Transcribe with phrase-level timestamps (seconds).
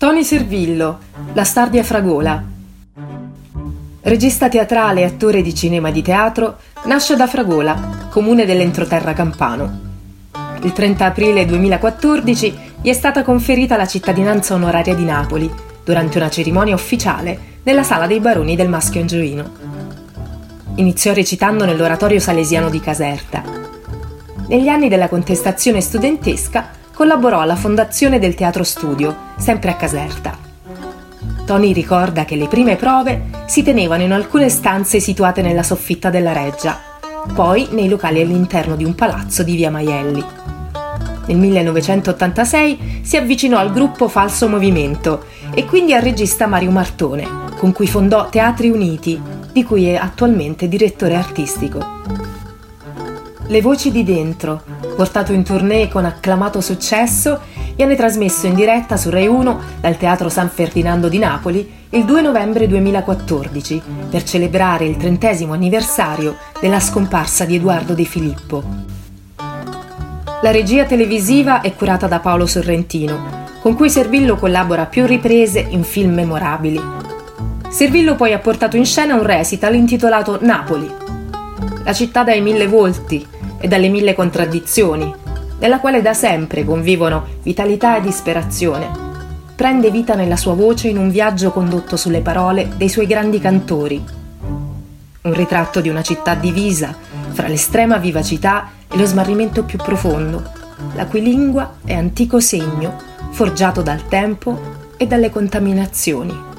[0.00, 0.98] Tony Servillo,
[1.34, 2.42] La Stardia Fragola.
[4.00, 9.80] Regista teatrale e attore di cinema e di teatro, nasce da Fragola, comune dell'entroterra campano.
[10.62, 15.52] Il 30 aprile 2014 gli è stata conferita la cittadinanza onoraria di Napoli
[15.84, 19.52] durante una cerimonia ufficiale nella sala dei baroni del Maschio Angioino.
[20.76, 23.42] Iniziò recitando nell'oratorio salesiano di Caserta.
[24.48, 30.36] Negli anni della contestazione studentesca collaborò alla fondazione del Teatro Studio, sempre a Caserta.
[31.46, 36.34] Tony ricorda che le prime prove si tenevano in alcune stanze situate nella soffitta della
[36.34, 36.78] reggia,
[37.32, 40.22] poi nei locali all'interno di un palazzo di via Maielli.
[41.24, 47.26] Nel 1986 si avvicinò al gruppo Falso Movimento e quindi al regista Mario Martone,
[47.56, 49.18] con cui fondò Teatri Uniti,
[49.50, 52.39] di cui è attualmente direttore artistico.
[53.50, 54.62] Le voci di dentro,
[54.94, 57.40] portato in tournée con acclamato successo,
[57.74, 62.22] viene trasmesso in diretta su Rai 1 dal Teatro San Ferdinando di Napoli il 2
[62.22, 68.62] novembre 2014 per celebrare il trentesimo anniversario della scomparsa di Edoardo De Filippo.
[70.42, 75.66] La regia televisiva è curata da Paolo Sorrentino, con cui Servillo collabora a più riprese
[75.70, 76.80] in film memorabili.
[77.68, 81.18] Servillo poi ha portato in scena un recital intitolato Napoli,
[81.82, 83.26] la città dai mille volti,
[83.58, 85.14] e dalle mille contraddizioni,
[85.58, 88.90] nella quale da sempre convivono vitalità e disperazione,
[89.54, 94.02] prende vita nella sua voce in un viaggio condotto sulle parole dei suoi grandi cantori.
[95.22, 96.96] Un ritratto di una città divisa
[97.32, 100.42] fra l'estrema vivacità e lo smarrimento più profondo,
[100.94, 102.96] la cui lingua è antico segno
[103.32, 104.58] forgiato dal tempo
[104.96, 106.49] e dalle contaminazioni.